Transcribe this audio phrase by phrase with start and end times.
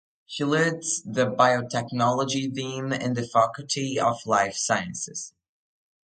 [0.25, 5.35] She leads the biotechnology theme in the Faculty of Life Sciences.